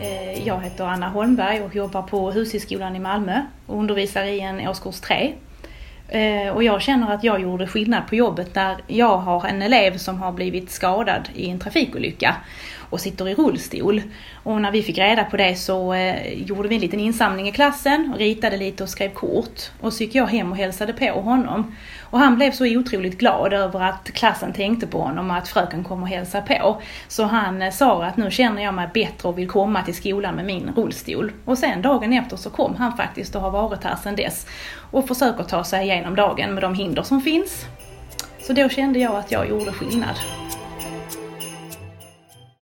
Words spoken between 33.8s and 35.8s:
här sedan dess. Och försöker ta